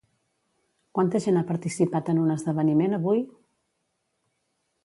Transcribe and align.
Quanta 0.99 1.21
gent 1.25 1.37
ha 1.41 1.43
participat 1.51 2.11
en 2.15 2.23
un 2.23 2.33
esdeveniment 2.39 2.99
avui? 2.99 3.25